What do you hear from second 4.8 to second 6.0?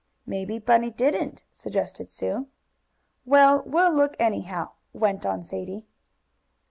went on Sadie.